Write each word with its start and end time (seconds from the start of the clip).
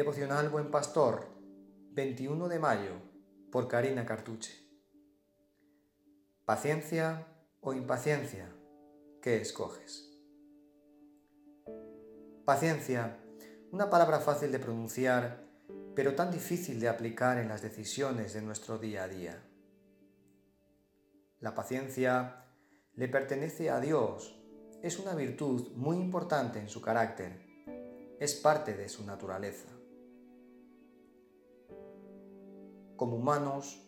Devocional 0.00 0.48
Buen 0.48 0.70
Pastor, 0.70 1.26
21 1.92 2.48
de 2.48 2.58
mayo, 2.58 2.94
por 3.52 3.68
Karina 3.68 4.06
Cartuche. 4.06 4.50
Paciencia 6.46 7.26
o 7.60 7.74
impaciencia, 7.74 8.48
¿qué 9.20 9.42
escoges? 9.42 10.10
Paciencia, 12.46 13.18
una 13.72 13.90
palabra 13.90 14.20
fácil 14.20 14.50
de 14.50 14.58
pronunciar, 14.58 15.44
pero 15.94 16.14
tan 16.14 16.30
difícil 16.30 16.80
de 16.80 16.88
aplicar 16.88 17.36
en 17.36 17.50
las 17.50 17.60
decisiones 17.60 18.32
de 18.32 18.40
nuestro 18.40 18.78
día 18.78 19.04
a 19.04 19.08
día. 19.08 19.42
La 21.40 21.54
paciencia 21.54 22.46
le 22.94 23.06
pertenece 23.06 23.68
a 23.68 23.80
Dios, 23.80 24.40
es 24.82 24.98
una 24.98 25.14
virtud 25.14 25.72
muy 25.74 25.98
importante 25.98 26.58
en 26.58 26.70
su 26.70 26.80
carácter, 26.80 27.38
es 28.18 28.34
parte 28.34 28.72
de 28.72 28.88
su 28.88 29.04
naturaleza. 29.04 29.68
Como 33.00 33.16
humanos, 33.16 33.80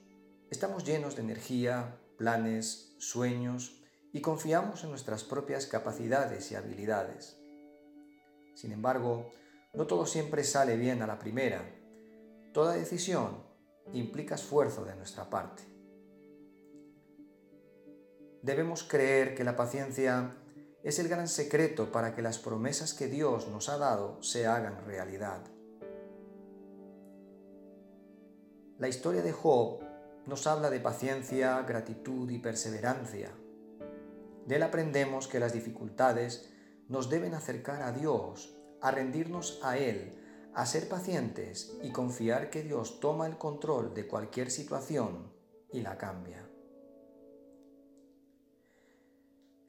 estamos 0.51 0.85
llenos 0.85 1.17
de 1.17 1.21
energía, 1.21 1.99
planes, 2.17 2.95
sueños 2.97 3.79
y 4.11 4.23
confiamos 4.23 4.85
en 4.85 4.89
nuestras 4.89 5.23
propias 5.23 5.67
capacidades 5.67 6.51
y 6.51 6.55
habilidades. 6.55 7.37
Sin 8.55 8.73
embargo, 8.73 9.31
no 9.75 9.87
todo 9.87 10.07
siempre 10.07 10.45
sale 10.45 10.79
bien 10.79 11.03
a 11.03 11.07
la 11.07 11.19
primera. 11.19 11.63
Toda 12.55 12.73
decisión 12.73 13.45
implica 13.93 14.37
esfuerzo 14.37 14.83
de 14.87 14.97
nuestra 14.97 15.29
parte. 15.29 15.63
Debemos 18.41 18.83
creer 18.83 19.35
que 19.35 19.45
la 19.45 19.57
paciencia 19.57 20.39
es 20.83 20.99
el 20.99 21.09
gran 21.09 21.29
secreto 21.29 21.93
para 21.93 22.15
que 22.15 22.23
las 22.23 22.39
promesas 22.39 22.95
que 22.95 23.09
Dios 23.09 23.47
nos 23.49 23.69
ha 23.69 23.77
dado 23.77 24.23
se 24.23 24.47
hagan 24.47 24.87
realidad. 24.87 25.43
La 28.83 28.89
historia 28.89 29.23
de 29.23 29.31
Job 29.31 29.79
nos 30.27 30.49
habla 30.49 30.69
de 30.69 30.81
paciencia, 30.81 31.63
gratitud 31.63 32.29
y 32.29 32.41
perseverancia. 32.41 33.31
De 34.45 34.57
él 34.57 34.63
aprendemos 34.65 35.29
que 35.29 35.39
las 35.39 35.53
dificultades 35.53 36.53
nos 36.89 37.09
deben 37.09 37.35
acercar 37.35 37.83
a 37.83 37.93
Dios, 37.93 38.59
a 38.81 38.91
rendirnos 38.91 39.61
a 39.63 39.79
Él, 39.79 40.19
a 40.53 40.67
ser 40.67 40.89
pacientes 40.89 41.79
y 41.85 41.93
confiar 41.93 42.51
que 42.51 42.65
Dios 42.65 42.99
toma 42.99 43.29
el 43.29 43.39
control 43.39 43.95
de 43.95 44.09
cualquier 44.09 44.51
situación 44.51 45.33
y 45.73 45.83
la 45.83 45.97
cambia. 45.97 46.45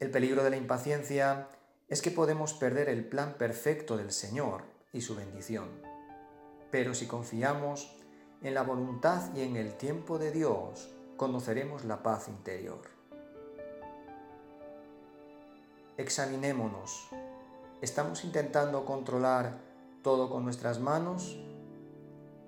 El 0.00 0.10
peligro 0.10 0.42
de 0.42 0.50
la 0.50 0.56
impaciencia 0.56 1.50
es 1.86 2.02
que 2.02 2.10
podemos 2.10 2.52
perder 2.52 2.88
el 2.88 3.06
plan 3.08 3.38
perfecto 3.38 3.96
del 3.96 4.10
Señor 4.10 4.64
y 4.92 5.02
su 5.02 5.14
bendición. 5.14 5.68
Pero 6.72 6.94
si 6.94 7.06
confiamos 7.06 8.00
en 8.44 8.52
la 8.52 8.62
voluntad 8.62 9.34
y 9.34 9.40
en 9.40 9.56
el 9.56 9.74
tiempo 9.74 10.18
de 10.18 10.30
Dios 10.30 10.90
conoceremos 11.16 11.86
la 11.86 12.02
paz 12.02 12.28
interior. 12.28 12.82
Examinémonos. 15.96 17.08
¿Estamos 17.80 18.22
intentando 18.22 18.84
controlar 18.84 19.60
todo 20.02 20.28
con 20.28 20.44
nuestras 20.44 20.78
manos? 20.78 21.38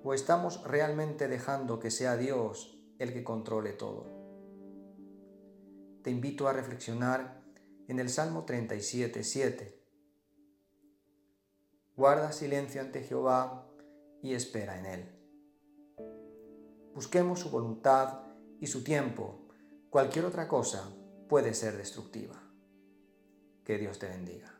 ¿O 0.03 0.13
estamos 0.13 0.63
realmente 0.63 1.27
dejando 1.27 1.79
que 1.79 1.89
sea 1.89 2.15
Dios 2.15 2.77
el 2.99 3.11
que 3.11 3.23
controle 3.23 3.73
todo? 3.73 4.05
Te 6.03 6.11
invito 6.11 6.47
a 6.47 6.53
reflexionar 6.53 7.41
en 7.87 7.99
el 7.99 8.09
Salmo 8.09 8.45
37, 8.45 9.23
7. 9.23 9.83
Guarda 11.95 12.31
silencio 12.31 12.81
ante 12.81 13.01
Jehová 13.01 13.67
y 14.21 14.35
espera 14.35 14.77
en 14.77 14.85
él. 14.85 15.16
Busquemos 16.97 17.41
su 17.41 17.51
voluntad 17.51 18.21
y 18.59 18.65
su 18.65 18.83
tiempo. 18.83 19.45
Cualquier 19.91 20.25
otra 20.25 20.47
cosa 20.47 20.89
puede 21.29 21.53
ser 21.53 21.77
destructiva. 21.77 22.41
Que 23.63 23.77
Dios 23.77 23.99
te 23.99 24.07
bendiga. 24.07 24.56